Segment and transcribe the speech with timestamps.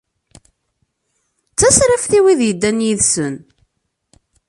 [1.51, 3.35] D tasraft i wid yeddan yid-sen.